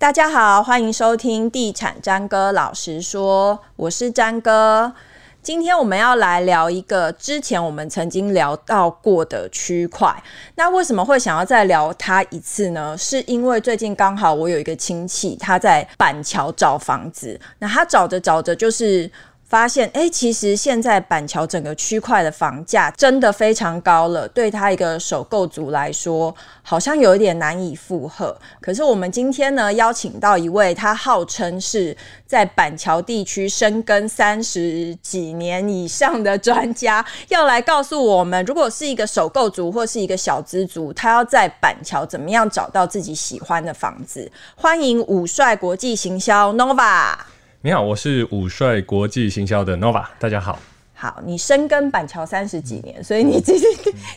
[0.00, 4.94] 大家好，欢迎收听地产詹哥老实说，我是詹哥。
[5.42, 10.10] 今天我们要来聊一个之前我们曾经聊到过的区块。
[10.54, 12.96] 那为什么会想要再聊它一次呢？
[12.96, 19.10] 是因为最近刚好我有一个亲戚，他在板桥找房子，那他找着找着就是。
[19.50, 26.32] 发现，哎、其实现在板桥整个区块的房价真的非常高了，对他一个首购族来说，
[26.62, 28.38] 好像有一点难以负荷。
[28.60, 44.30] 可是我们今天呢，邀请到一位，他号称是在板桥地区深耕三十几年以上的专家，要来告诉我们，如果是一个首购族或是一个小资族，他要在板桥怎么样找到自己喜欢的房子。
[44.54, 47.39] 欢迎武帅国际行销 Nova。
[47.62, 50.58] 你好，我是武帅国际行销的 Nova，大家好。
[50.94, 53.54] 好，你深耕板桥三十几年，所以你今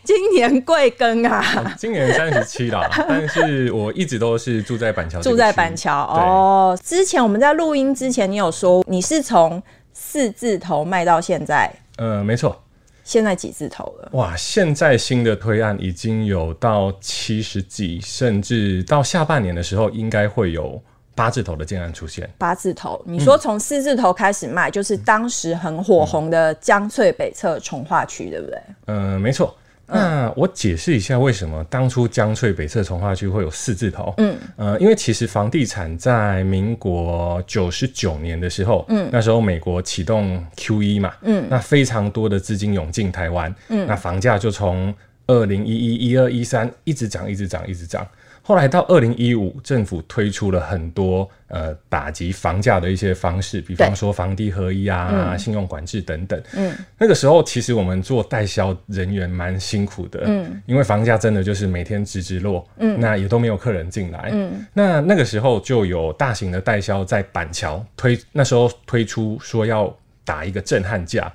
[0.02, 1.76] 今年贵庚啊？
[1.78, 6.80] 今年三十七啦， 但是我一直都是住在板桥，住在板桥哦。
[6.82, 11.70] 之前我们在录音之前，你有说你是从四字头卖到现在？
[11.98, 12.58] 呃，没错。
[13.04, 14.10] 现在几字头了？
[14.14, 20.82] 哇，现在新的推案已经有到七十几，甚至到下半年的时候应该会有。
[21.16, 28.60] 八字头的建案出现，八字头，你说从四字头开始卖，嗯、就是当时很火红的江翠北侧重化区，对不对？
[28.88, 29.56] 嗯，没错。
[29.86, 34.14] 那我解释一下为什么当初江翠北侧重化区会有四字头。
[34.18, 44.92] 嗯，呃，因为其实房地产在民国九十九年的时候，嗯，那时候美国启动 QE 嘛，嗯，那非常多的资金涌进台湾，嗯，那房价就从
[45.28, 48.08] 二零一一、一二、一三一直涨，一直涨，一直涨。
[48.46, 56.44] 后来到二零一五，政府推出了很多呃打击房价的一些方式，比方说房地合一啊、嗯、信用管制等等。
[56.54, 71.32] 嗯，那个时候其实我们做代销人员蛮辛苦的，嗯，因为房价真的就是每天直直落，嗯，那也都没有客人进来，嗯，那那个时候就有大型的代销在板桥推，那时候推出说要打一个震撼价。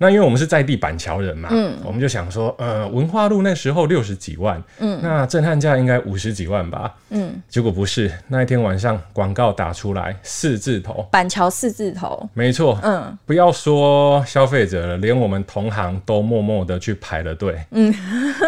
[0.00, 17.92] 那因为我们是在地板桥人嘛，嗯，我们就想说，呃，文化路那时候六十几万，嗯，那震撼价应该五十几万吧，嗯，结果不是，那一天晚上广告打出来四字头，板桥四字头，没错，嗯，不要说消费者了，连我们同行都默默的去排了队，嗯，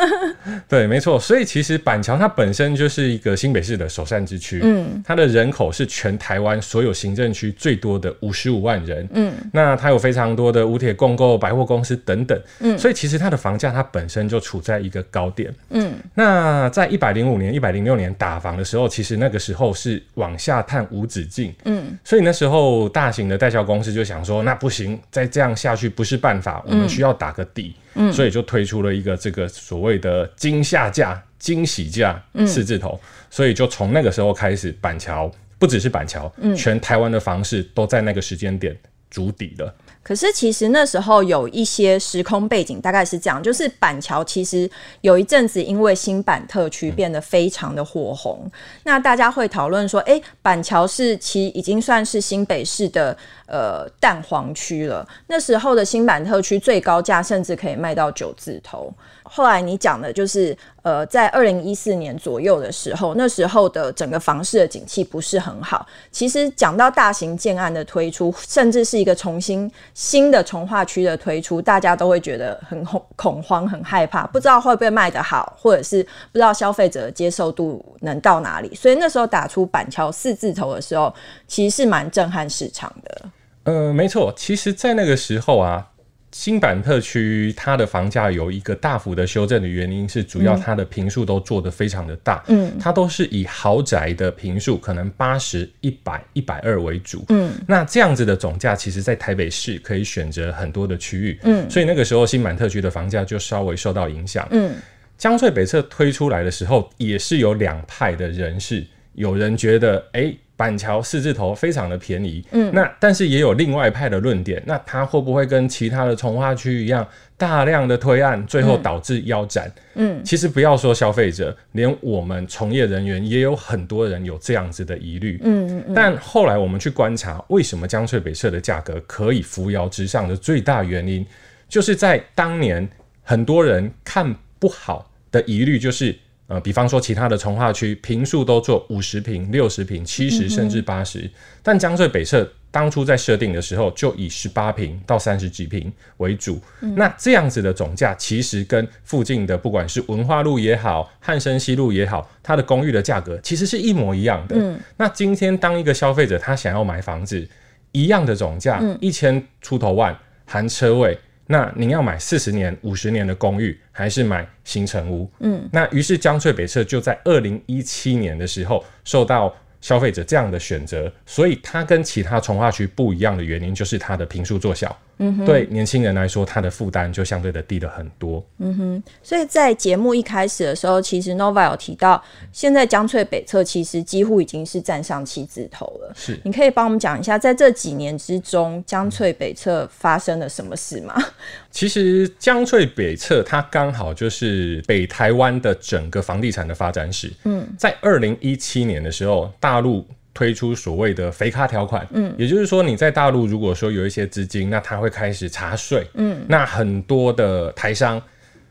[0.68, 11.39] 对，没错，所以其实板桥它本身就是一个新北市的首善之区，嗯，它的人口是全台湾所有行政区最多的五十五万人，嗯，那它有非常多的五铁共构。
[11.40, 33.00] 百货公司等等，嗯，所以其实它的房价它本身就处在一个高点，嗯，那在一百零五年、一百零六年打房的时候，其实那个时候是往下探无止境，嗯，所以那时候大型的代销公司就想说，那不行，再这样下去不是办法，我们需要打个底，嗯，所以就推出了一个这个所谓的惊吓价、惊喜价四字头，
[33.30, 38.76] 所以就从那个时候开始，板桥不只是板桥，嗯，全台湾的房市都在那个时间点
[39.10, 39.74] 筑底了。
[40.02, 44.68] 可是其实那时候有一些时空背景，大概是这样，就是板桥其实
[45.02, 48.50] 有一阵子因为新版特区变得非常的火红，
[48.84, 53.16] 那大家会讨论说，哎、板桥是其已经算是新北市的
[53.50, 55.06] 呃蛋黄区了。
[55.26, 58.92] 那时候的新板特区最高价甚至可以卖到九字头。
[59.32, 65.86] 后来你讲的就是，呃，在二零一四年左右的时候，那时候的整个房市的景气不是很好。
[66.10, 78.74] 其实讲到大型建案的推出，甚至是一个重新新的从化区的推出，大家都会觉得很恐恐慌、很害怕，不知道会不会卖得好，或者是不知道消费者的接受度能到哪里。
[78.74, 81.14] 所以那时候打出板桥四字头的时候，
[81.46, 83.28] 其实是蛮震撼市场的。
[83.65, 85.87] 呃，没错，其实，在那个时候啊。
[86.32, 104.72] 新版特区它的房价有一个大幅的修正的原因是，主要它的坪数都做得非常的大，嗯，它都是以豪宅的坪数，可能八十一百一百二为主，嗯，那这样子的总价，其实在台北市可以选择很多的区域，嗯，所以那个时候新版特区的房价就稍微受到影响，嗯，
[105.18, 110.39] 江翠北侧推出来的时候，也是有两派的人士，有人觉得，哎、欸。
[110.60, 117.09] 板桥四字头非常的便宜，嗯，那但是也有另外一派的论点，那它会不会跟其他的从化区一样，
[117.39, 119.72] 大量的推案，最后导致腰斩？
[119.95, 125.95] 嗯，其实不要说消费者，连我们从业人员也有很多人有这样子的疑虑，嗯嗯。
[125.95, 131.24] 但后来我们去观察，为什么江翠北侧的价格可以扶摇直上的最大原因，
[131.71, 132.86] 就是在当年
[133.22, 136.15] 很多人看不好的疑虑，就是。
[136.50, 141.30] 呃，比方说其他的从化区平数都做五十平、六十平、七十甚至八十，
[141.62, 146.60] 但江翠北侧当初在设定的时候就以十八平到三十几平为主。
[146.80, 154.56] 嗯、那这样子的总价其实跟附近的不管是文化路也好、汉生西路也好，它的公寓的价格其实是一模一样的。
[154.58, 157.48] 嗯、那今天当一个消费者他想要买房子，
[157.92, 161.16] 一样的总价一千出头万含车位。
[161.52, 165.28] 那您要买四十年、五十年的公寓，还是买新城屋？
[165.41, 174.97] 嗯，那于是江翠北侧就在二零一七年的时候受到消费者这样的选择，所以它跟其他从化区不一样的原因就是它的平数做小。
[175.22, 178.42] 嗯哼，对年轻人来说，他的负担就相对的低了很多。
[178.58, 182.22] 嗯哼，所以在节目一开始的时候，其实 Nova 有提到，
[182.52, 186.12] 现在江翠北侧其实几乎已经是站上七字头了。
[186.16, 191.14] 是，你可以帮我们讲一下，在这几年之中，江翠北侧发生了什么事吗？
[191.70, 197.30] 其实江翠北侧它刚好就是北台湾的整个房地产的发展史。
[197.44, 200.02] 嗯，在二零一七年的时候，大陆。
[200.41, 208.19] 推出所谓的肥咖条款，嗯，也就是说你在大陆如果说有一些资金，那他会开始查税，嗯，那很多的台商，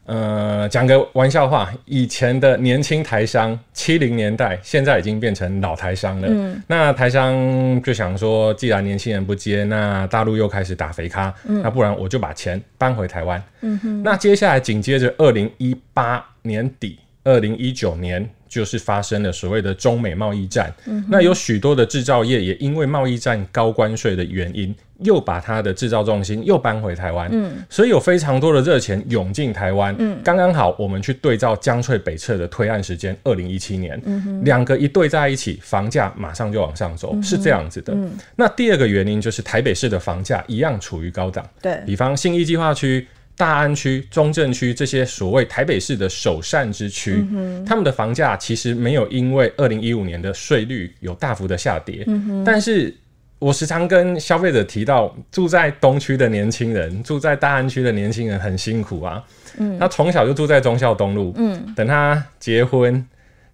[0.08, 18.28] 呃，讲个玩笑话，以前的年轻台商，七零年代现在已经变成老台商了，嗯，那台商就想说，既然年轻人不接，那大陆又开始打肥咖，嗯，那不然我就把钱搬回台湾，嗯哼，那接下来紧接着二零一八年底，二零一九年。
[18.50, 37.94] 就是发生了所谓的中美贸易战，嗯、那有许多的制造业也因为贸易战高关税的原因，又把它的制造重心又搬回台湾，嗯，所以有非常多的热钱涌进台湾，嗯，刚刚好我们去对照江翠北侧的推案时间，二零一七年，嗯哼，两个一对在一起，房价马上就往上走，嗯、是这样子的。
[37.94, 43.08] 嗯、那第二个原因就是台北市的房价一样处于高档，对，比方信义计划区。
[43.40, 52.04] 大安区、中正区这些所谓台北市的首善之区，嗯、他们的房价其实没有因为二零一五年的税率有大幅的下跌。
[52.08, 52.94] 嗯、但是
[53.40, 59.24] 我时常跟消费者提到，住在东区的年轻人，住在大安区的年轻人很辛苦啊。
[59.58, 63.08] 嗯、他从小就住在忠孝东路，嗯、等他结婚。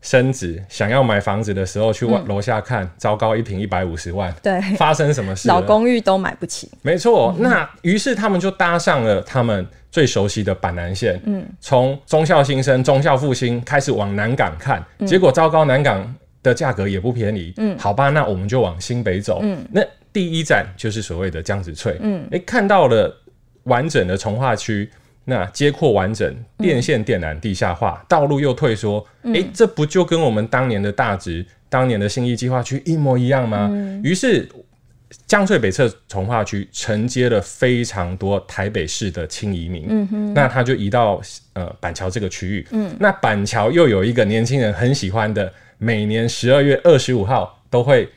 [0.05, 5.47] 升职想要买房子的时候，去楼下看，嗯、糟糕，一平一百五十万，对，发生什么事？
[5.47, 6.69] 老公寓都买不起。
[6.83, 19.81] 没错，那于是他们就搭上了他们最熟悉的板南线，嗯，从忠孝新生、中校复兴开始往南港看，嗯、结果糟糕，南港的价格也不便宜，嗯，好吧，那我们就往新北走，嗯，那
[20.13, 23.11] 第一站就是所谓的江子翠，嗯，诶，看到了
[23.63, 24.87] 完整的从化区。
[25.25, 29.33] 那街廓完整，电线电缆地下化，嗯、道路又退缩，诶、嗯。
[29.33, 33.69] 欸，这不就跟我们当年的大直、当年的新义计划区一模一样吗？
[34.03, 34.47] 于、嗯、是
[35.27, 41.19] 江翠北侧从化区承接了非常多台北市的轻移民，嗯、那他就移到
[41.53, 48.07] 呃板桥这个区域，嗯、那板桥又有一个年轻人很喜欢的，每年十二月二十五号都会。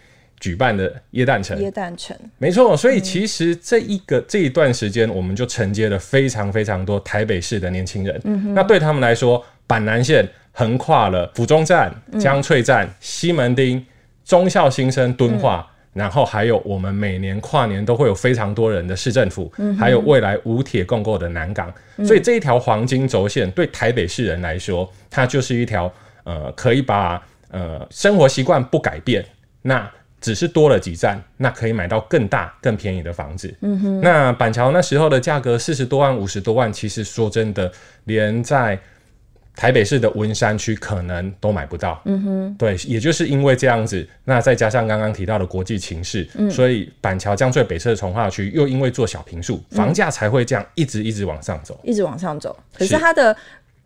[0.41, 2.77] 举办的耶诞城，耶诞城，没错。
[2.77, 8.21] 所以其实这一个、嗯、这一段时间，我们就承接了非常非常多台北市的年轻人。
[8.25, 13.85] 嗯、那对他们来说，板南线横跨了府中站、江翠站、嗯、西门町、
[14.25, 21.73] 忠孝新生、敦化，嗯、然后还有我们每年跨年都会有非常多人的市政府，嗯、还有未来五铁共构的南港。
[21.97, 25.93] 嗯、所以这一条黄金轴线对台北市人来说，它就是一条
[26.23, 27.21] 呃，可以把
[27.51, 29.25] 呃生活习惯不改变
[29.63, 29.91] 那。
[30.21, 33.55] 只是多了几站，那可以买到更大、更便宜的房子。
[33.61, 37.71] 嗯哼，那板桥那时候的价格四十多万、五十多万，其实说真的，
[38.05, 38.79] 连在
[39.55, 42.01] 台北市的文山区可能都买不到。
[42.05, 52.57] 嗯哼，对，也就是因为这样子，那再加上刚刚提到的国际情势，嗯、所以板桥江翠北侧的重化区又因为做小平数，房价才会这样一直一直往上走，一直往上走。
[52.73, 53.37] 可是它的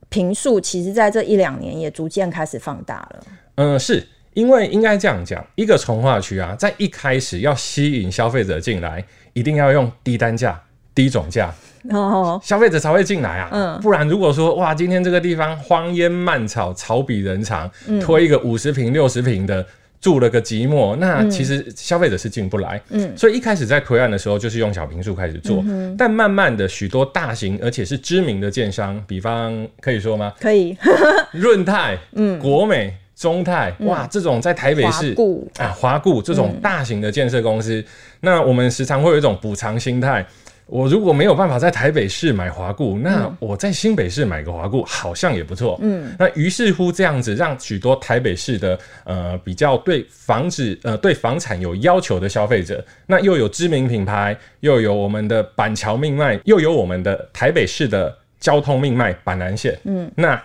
[0.08, 3.24] 平数其实在这一两年也逐渐开始放大了。
[3.56, 4.06] 嗯，是。
[4.34, 10.60] 因为应该这样讲，一个从化区啊，在一开始要吸引消费者进来，一定要用低单价、
[10.94, 11.52] 低总价，
[11.90, 13.48] 哦，消费者才会进来啊。
[13.52, 19.66] 嗯，不然如果说哇，今天这个地方荒烟蔓草、草比人长，嗯、推一个五十平、六十平的，
[20.00, 22.80] 住了个寂寞，那其实消费者是进不来。
[22.88, 30.32] 嗯，所以一开始在推案的时候，就是用小平数开始做，嗯、但慢慢的，许多大型而且是知名的建商，比方可以说吗？
[30.40, 30.76] 可以，
[31.32, 32.96] 润泰、嗯，国美。
[33.22, 37.84] 中泰哇，这种在台北市固啊，华固这种大型的建设公司，嗯、
[38.18, 40.26] 那我们时常会有一种补偿心态。
[40.66, 45.78] 我如果没有办法在台北市买华固，那我在新北市买个华固好像也不错。
[45.82, 59.78] 嗯，那于是乎这样子，让许多台北市的呃比较对房子呃对房产有要求的消费者，那又有知名品牌，又有我们的板桥命脉，又有我们的台北市的交通命脉板南线。
[59.84, 60.42] 嗯，那。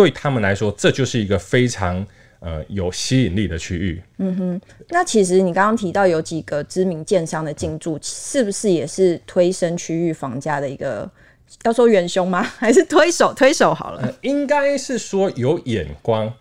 [0.00, 2.06] 对他们来说，这就是一个非常
[2.38, 4.02] 呃有吸引力的区域。
[4.16, 11.10] 嗯哼，那其实你刚刚提到有几个知名建商的进驻，是不是也是推升区域房价的一个？
[11.64, 12.42] 要说元凶吗？
[12.42, 13.34] 还是推手？
[13.34, 16.32] 推手好了，呃、应该是说有眼光。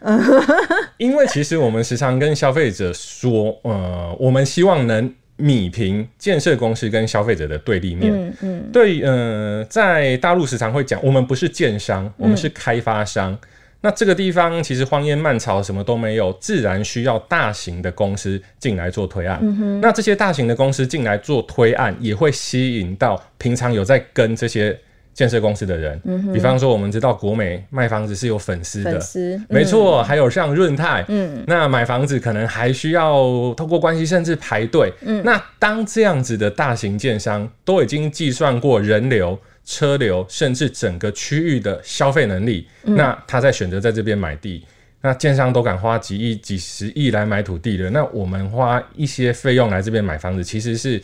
[0.98, 8.14] 因为其实我们时常跟消费者说，呃，我们希望能弭平建设公司跟消费者的对立面。
[8.14, 8.70] 嗯嗯。
[8.72, 13.32] 对，呃，在大陆时常会讲，我们不是建商，我们是开发商。
[13.32, 13.40] 嗯、
[13.82, 19.40] 那这个地方其实荒烟蔓草，什么都没有，自然需要大型的公司进来做推案。
[19.42, 19.80] 嗯。
[19.82, 24.78] 那这些大型的公司进来做推案，也会吸引到平常有在跟这些。
[25.20, 34.94] 建设公司的人，嗯、比方说，我们知道国美卖房子是有粉丝的，嗯、没错，还有像润泰，嗯，那买房子可能还需要透过关系，甚至排队。
[35.02, 44.64] 嗯，那当这样子的大型建商都已经计算过人流、车流，甚至整个区域的消费能力，嗯、那他在选择在这边买地，
[45.02, 51.04] 那建商都敢花几亿、几十亿来买土地了，那我们花一些费用来这边买房子，其实是。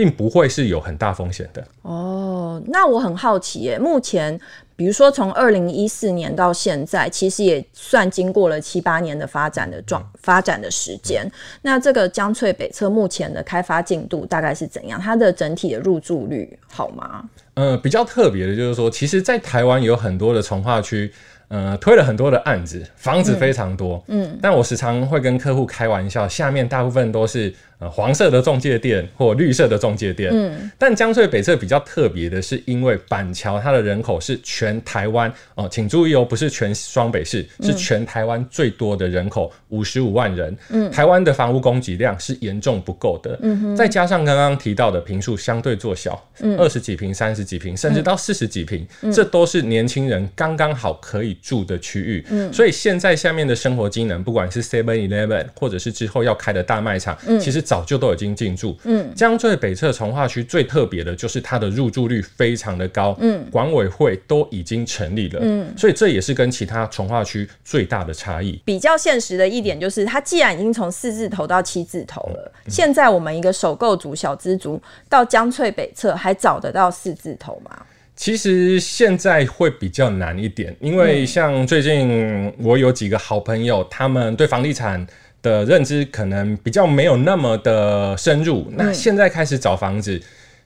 [0.00, 2.62] 并不会是有很大风险的哦。
[2.68, 4.40] 那我很好奇耶，目前
[4.74, 11.22] 比如说从二零一四年到现在，其实也算经过了七八年的发展的状发展的时间。
[11.26, 14.98] 嗯、那这个江翠北侧目前的开发进度大概是怎样？
[14.98, 17.28] 它的整体的入住率好吗？
[17.52, 21.12] 呃，比较特别的就是说，其实，在台湾有很多的从化区。
[21.50, 24.00] 呃，推了很多的案子，房子非常多。
[24.06, 30.30] 嗯，嗯，但我时常会跟客户开玩笑，下面大部分都是呃黄色的中介店或绿色的中介店。
[30.32, 40.56] 嗯，但江翠北侧比较特别的是，因为板桥它的人口是全台湾哦、呃，请注意哦，不是全双北市，是全台湾最多的人口，五十五万人。
[40.68, 43.36] 嗯，台湾的房屋供给量是严重不够的。
[43.76, 51.36] 再加上刚刚提到的平数相对做小，嗯，二十几平、三十几平，甚至到四十几平，嗯、这都是年轻人刚刚好可以。
[51.42, 68.60] 住的区域，嗯，所以现在下面的生活机能，不管是 Seven Eleven，或者是之后要开的大卖场，嗯，其实早就都已经进驻，嗯，江翠北侧从化区最特别的就是它的入住率非常的高，嗯，管委会都已经成立了，嗯，所以这也是跟其他从化区最大的差异。
[68.64, 77.86] 比较现实的一点就是，它既然已经从四字头到七字头了，嗯，现在我们一个首购族、小资族到江翠北侧还找得到四字头吗？
[78.20, 85.04] 其实现在会比较难一点，因为像最近我有几个好朋友，他们对房地产
[85.40, 88.70] 的认知可能比较没有那么的深入。
[88.76, 90.20] 那现在开始找房子，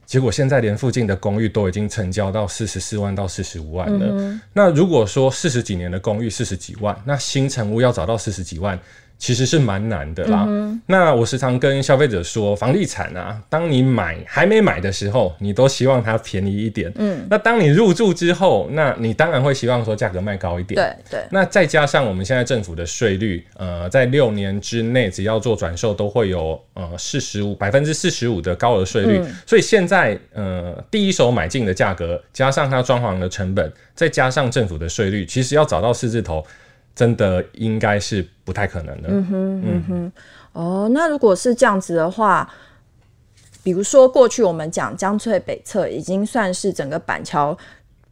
[0.05, 4.37] 结果现在连附近的公寓都已经成交到四十四万到四十五万了。
[4.53, 8.77] 那如果说四十几年的公寓四十几万，那新成屋要找到四十几万。
[9.17, 10.45] 其实是蛮难的啦。
[10.47, 16.93] 嗯、那我时常跟消费者说，房地产啊，当你买还没买的时候，你都希望它便宜一点。
[16.97, 17.27] 嗯。
[17.31, 20.75] 那当你入住之后，那你当然会希望说价格卖高一点。
[20.75, 21.21] 对对。
[21.21, 29.19] 对那再加上我们现在政府的税率，呃，在六年之内只要做转售都会有呃四十五百分之四十五的高额税率。
[29.19, 36.45] 嗯、所以现在呃第一手买进的价格，加上它装潢的成本，再加上政府的税率，其实要找到四字头。
[36.95, 39.09] 真的应该是不太可能的。
[39.11, 40.13] 嗯哼，嗯哼，
[40.53, 42.49] 哦，那如果是这样子的话，
[43.63, 47.57] 比如说过去我们讲江翠北侧已经算是整个板桥。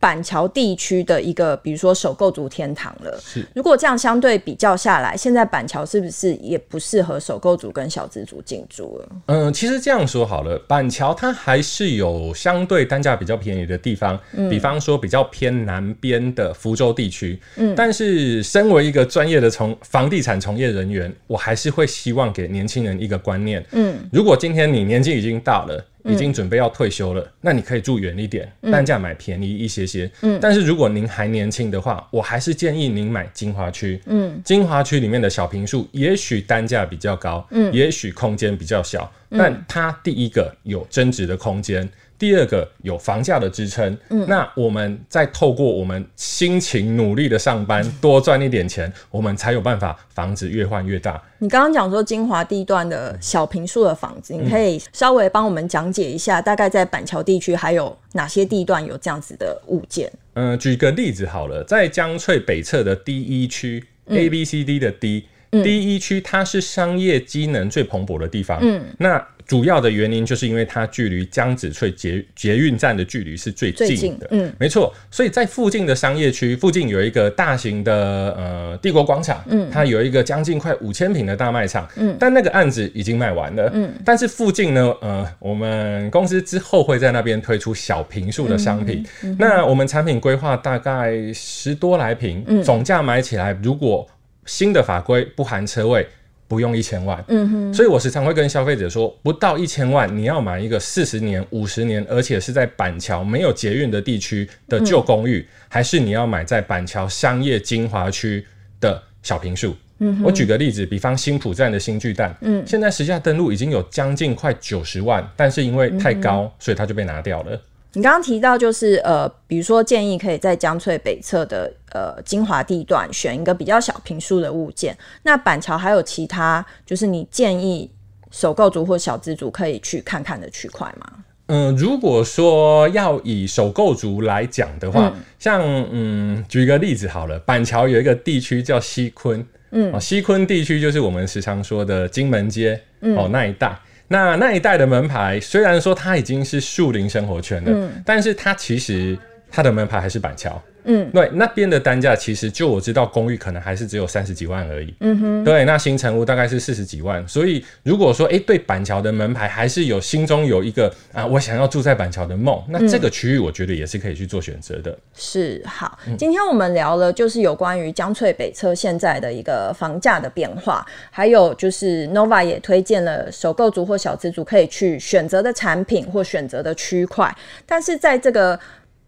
[0.03, 3.17] 板桥地区的一个，比如说首购族天堂了。
[3.25, 9.09] 是，如果这样相对比较下来，现在板桥是不是也不适合首购族跟小资族进驻了？
[9.27, 17.41] 嗯，其实这样说好了，板桥它还是有相对单价比较便宜的地方，嗯、比方说比较偏南边的福州地区。
[17.55, 23.65] 嗯，但是身为一个专业的从房地产从业人员，我还是会希望给年轻人一个观念。
[23.71, 25.81] 嗯，如果今天你年纪已经大了。
[26.05, 30.11] 已经准备要退休了，嗯、那你可以住远一点，单价买便宜一些些。
[30.23, 34.01] 嗯，但是如果您还年轻的话，我还是建议您买金华区。
[34.07, 41.89] 嗯，精华区里面的小平数，也许单价比较高，嗯，也许空间比较小，嗯、但它第一个有增值的空间。
[42.23, 51.21] 第二个有房价的支撑，嗯，那我们再透过我们辛勤努力的上班，多赚一点钱，我们才有办法房子越换越大。
[51.41, 60.09] 你刚刚讲说金华地段的小平数的房子，你可以稍微帮我们讲解一下，大概在板桥地区还有哪些地段有这样子的物件？
[60.35, 69.25] 嗯，举个例子好了，在江翠北侧的 D 一区，A B C D 的 D，D、嗯、一区它是商业机能最蓬勃的地方，嗯，那。
[69.45, 74.95] 主要的原因就是因为它距离江子翠捷捷运站的距离是最近的，近嗯，没错。
[75.11, 77.93] 所以在附近的商业区附近有一个大型的
[78.39, 94.09] 呃帝国广场，嗯，它有一个将近快五千平的大卖场，嗯，但那个案子已经卖完了，嗯，但是附近呢，呃，我们公司之后会在那边推出小坪数的商品，嗯嗯、那我们产品规划大概十多来坪，嗯，总价买起来如果。
[94.47, 96.07] 新的法规不含车位。
[96.49, 108.45] 不用一千万，嗯哼，所以我时常会跟消费者说，不到一千万，你要买一个四十年、五十年，而且是在板桥没有捷运的地区的旧公寓，嗯，还是你要买在板桥商业精华区
[108.79, 109.75] 的小平数？
[110.01, 117.59] 嗯，我举个例子，比方新浦站的新巨蛋，嗯，现在实价登录已经有将近快九十万，但是因为太高，嗯，所以它就被拿掉了。
[117.95, 124.97] 你刚刚提到就是呃，比如说建议可以在江翠北侧的呃精华地段选一个比较小平数的物件。
[125.23, 127.91] 那板桥还有其他就是你建议
[128.31, 131.07] 首购族或小资族可以去看看的区块吗？
[131.47, 143.77] 嗯、呃，如果说要以首购族来讲的话，嗯像嗯，举一个例子好了，板桥有一个地区叫西昆，嗯，西昆地区就是我们时常说的金门街，嗯、哦那一带。
[144.09, 149.19] 那那一带的门牌，虽然说它已经是树林生活圈了，嗯，但是它其实
[149.51, 150.63] 它的门牌还是板桥。
[150.85, 154.95] 嗯，对，那边的单价其实就我知道，公寓可能还是只有三十几万而已。
[155.01, 157.27] 嗯哼，对，那新城屋大概是四十几万。
[157.29, 164.99] 所以如果说，哎、欸，对板桥的门牌还是有心中有一个啊，我想要住在板桥的梦，那这个区域我觉得也是可以去做选择的、嗯。
[165.15, 177.35] 是，好，今天我们聊了就是有关于江翠北侧现在的一个房价的变化，还有就是 Nova 也推荐了首购族或小资族可以去选择的产品或选择的区块，
[177.65, 178.59] 但是在这个。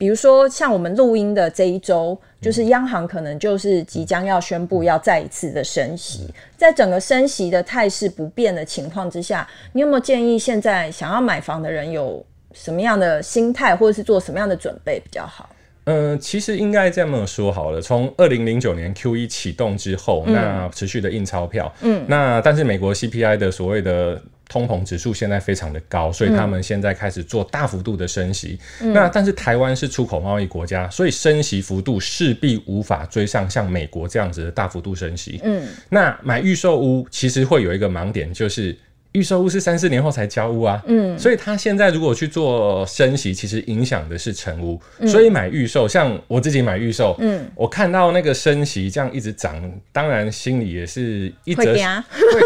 [0.04, 15.48] 比如说，像我们录音的这一周，就是央行可能就是即将要宣布要再一次的升息，在整个升息的态势不变的情况之下，你有没有建议现在想要买房的人有什么样的心态，或者是做什么样的准备比较好？
[15.84, 24.20] 嗯、呃，其实应该这么说好了，从二零零九年 Q 一启动之后，那持续的印钞票，嗯，那但是美国 CPI 的所谓的。
[24.54, 28.56] 通膨指数现在非常的高，所以他们现在开始做大幅度的升息。
[28.80, 35.40] 嗯、那但是台湾是出口贸易国家，所以升息幅度势必无法追上像美国这样子的大幅度升息。
[35.42, 38.76] 嗯，那买预售屋其实会有一个盲点，就是。
[39.14, 51.76] 预售屋是三四年后才交屋啊，嗯，所以他现在如果去做升息，其实影响的是成屋，嗯，所以买预售，像我自己买预售，嗯，我看到那个升息这样一直涨，当然心里也是一直会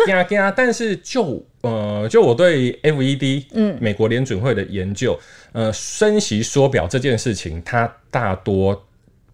[0.06, 5.18] 惊惊，但是就呃，就我对 FED，嗯，美国联准会的研究，
[5.52, 8.86] 呃，升息缩表这件事情，它大多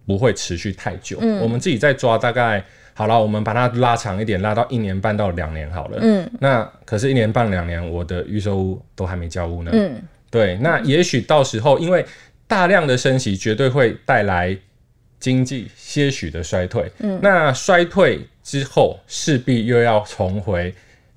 [0.07, 2.65] 不会持续太久，嗯，我们自己在抓大概。
[2.97, 5.99] 好了，我们把它拉长一点，拉到一年半到两年好了。
[6.01, 9.71] 嗯，那可是，一年半两年，我的预售屋都还没交屋呢。
[9.75, 12.07] 嗯，对，那也许到时候，因为
[12.47, 14.57] 大量的升息，绝对会带来
[15.19, 16.91] 经济些许的衰退。
[17.01, 20.73] 嗯，那衰退之后，势必又要重回。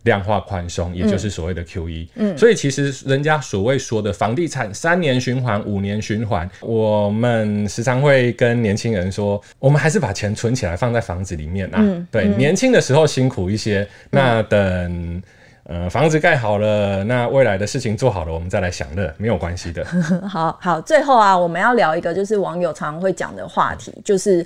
[0.08, 2.08] 量化宽松，也就是所谓的 QE。
[2.16, 11.78] 嗯，所以其实人家所谓说的房地产三年循环、五年循环，我们时常会跟年轻人说，我们还是把钱存起来放在房子里面啊。
[11.80, 15.22] 嗯、对，嗯、年轻的时候辛苦一些，那等
[15.66, 19.86] 呃房子盖好了，那未来的事情做好了，我们再来享乐，没有关系的。
[20.28, 24.44] 好好，最后啊，我们要聊一个就是网友常常会讲的话题，就是。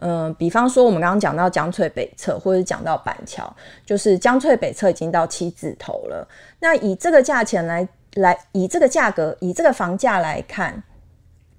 [0.00, 6.26] 嗯、比方说我们刚刚讲到江翠北侧，或者讲到板桥，就是江翠北侧已经到七字头了。
[6.58, 10.82] 那以这个价钱来来，以这个价格，以这个房价来看，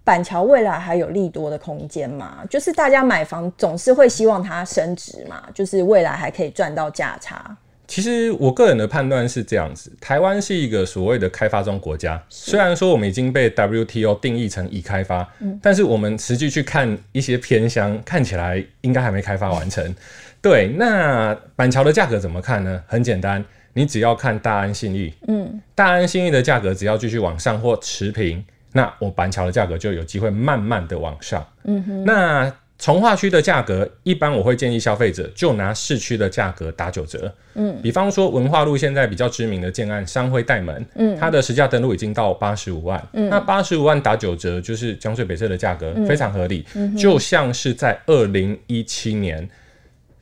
[0.04, 2.40] 板桥未来还有利多的空间吗？
[2.50, 7.56] 就是大家买房总是会希望它升值嘛，就是未来还可以赚到价差。
[7.92, 19.94] 其实我个人的判断是这样子：台湾是一个所谓的开发中国家，虽然说我们已经被 WTO 定义成已开发，嗯，但是我们实际去看一些偏乡，看起来应该还没开发完成。
[20.42, 22.82] 对，那板桥的价格怎么看呢？
[22.88, 31.46] 很简单，你只要看大安信义，嗯，大安信义的价格只要继续往上或持平，那我板桥的价格就有机会慢慢的往上。
[31.66, 32.54] 嗯哼，那。
[32.82, 37.32] 重划区的价格，一般我会建议消费者就拿市区的价格打九折。
[37.54, 43.02] 嗯，比方说文化路现在比较知名的建案商会代门，嗯，它的实价登录已经到八十五万。
[43.14, 46.66] 嗯，那八十五万打九折，就是江水北侧的价格非常合理。
[46.74, 49.48] 嗯，就像是在二零一七年。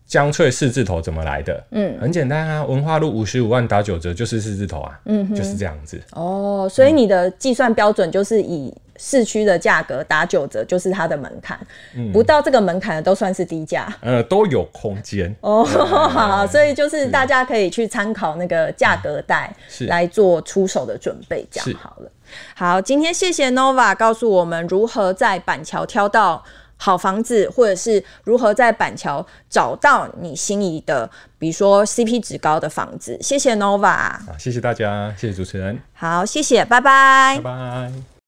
[0.10, 1.64] 江翠四字头怎么来的？
[1.70, 6.02] 嗯，很简单啊，文化路五十五万打九折就是四字头啊，嗯，就是这样子。
[6.14, 11.60] 哦，所以你的计算标准就是以市区的价格打九折，就是它的门槛，
[11.96, 15.34] 嗯，不到这个门槛的都算是低价，呃，都有空间。
[15.42, 22.12] 哦，好， 所以就是大家可以去参考那个价格带来做出手的准备，这样好了。
[22.56, 26.44] 好，今天谢谢 Nova 告诉我们如何在板桥挑到
[26.82, 33.18] 好房子，或者是如何在板桥找到你心仪的，比如说 CP 值高的房子。
[33.22, 35.78] 谢谢 Nova，好，谢谢大家，谢谢主持人。
[35.94, 38.19] 好，谢谢，拜拜，拜拜。